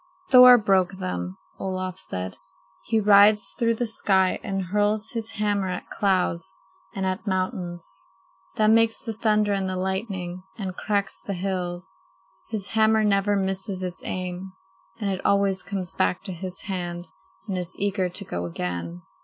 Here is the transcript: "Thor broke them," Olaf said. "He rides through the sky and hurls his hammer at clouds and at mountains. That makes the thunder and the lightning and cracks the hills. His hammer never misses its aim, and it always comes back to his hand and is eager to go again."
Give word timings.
"Thor 0.31 0.57
broke 0.57 0.93
them," 0.97 1.37
Olaf 1.59 1.99
said. 1.99 2.35
"He 2.85 2.99
rides 2.99 3.51
through 3.51 3.75
the 3.75 3.85
sky 3.85 4.39
and 4.41 4.63
hurls 4.63 5.11
his 5.11 5.33
hammer 5.33 5.69
at 5.69 5.91
clouds 5.91 6.55
and 6.95 7.05
at 7.05 7.27
mountains. 7.27 8.01
That 8.55 8.71
makes 8.71 8.99
the 8.99 9.13
thunder 9.13 9.53
and 9.53 9.69
the 9.69 9.75
lightning 9.75 10.41
and 10.57 10.75
cracks 10.75 11.21
the 11.21 11.35
hills. 11.35 11.99
His 12.49 12.69
hammer 12.69 13.03
never 13.03 13.35
misses 13.35 13.83
its 13.83 14.01
aim, 14.03 14.51
and 14.99 15.11
it 15.11 15.23
always 15.23 15.61
comes 15.61 15.93
back 15.93 16.23
to 16.23 16.31
his 16.33 16.61
hand 16.63 17.05
and 17.47 17.55
is 17.55 17.77
eager 17.77 18.09
to 18.09 18.25
go 18.25 18.45
again." 18.45 19.03